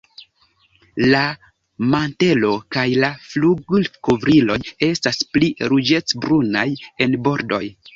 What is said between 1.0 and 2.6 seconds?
La mantelo